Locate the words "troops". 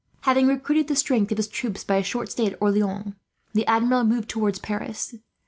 1.47-1.83